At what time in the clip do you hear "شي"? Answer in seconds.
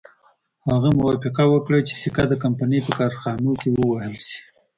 4.27-4.39